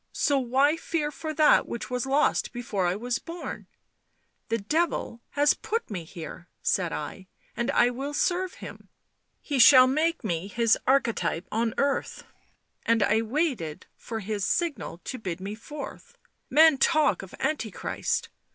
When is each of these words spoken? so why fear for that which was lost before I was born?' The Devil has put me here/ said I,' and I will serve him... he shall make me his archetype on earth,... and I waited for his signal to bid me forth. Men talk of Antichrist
so 0.13 0.39
why 0.39 0.75
fear 0.75 1.11
for 1.11 1.31
that 1.31 1.67
which 1.67 1.91
was 1.91 2.07
lost 2.07 2.51
before 2.51 2.87
I 2.87 2.95
was 2.95 3.19
born?' 3.19 3.67
The 4.49 4.57
Devil 4.57 5.21
has 5.37 5.53
put 5.53 5.91
me 5.91 6.05
here/ 6.05 6.49
said 6.63 6.91
I,' 6.91 7.27
and 7.55 7.69
I 7.69 7.91
will 7.91 8.15
serve 8.15 8.55
him... 8.55 8.89
he 9.41 9.59
shall 9.59 9.85
make 9.85 10.23
me 10.23 10.47
his 10.47 10.75
archetype 10.87 11.47
on 11.51 11.75
earth,... 11.77 12.23
and 12.83 13.03
I 13.03 13.21
waited 13.21 13.85
for 13.95 14.21
his 14.21 14.43
signal 14.43 14.97
to 15.03 15.19
bid 15.19 15.39
me 15.39 15.53
forth. 15.53 16.17
Men 16.49 16.79
talk 16.79 17.21
of 17.21 17.35
Antichrist 17.39 18.29